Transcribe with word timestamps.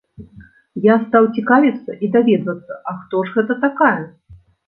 Я 0.85 0.95
стаў 1.03 1.27
цікавіцца 1.41 1.97
і 2.07 2.09
даведвацца, 2.17 2.73
а 2.93 2.97
хто 3.01 3.21
ж 3.27 3.39
гэта 3.39 3.61
такая. 3.69 4.01